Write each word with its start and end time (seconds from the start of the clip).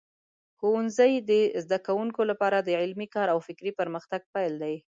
ښوونځی 0.57 1.11
د 1.29 1.31
زده 1.63 1.77
کوونکو 1.87 2.21
لپاره 2.31 2.57
د 2.61 2.69
علمي 2.81 3.07
کار 3.15 3.27
او 3.33 3.39
فکري 3.47 3.71
پرمختګ 3.79 4.21
پیل 4.35 4.53
دی. 4.63 4.75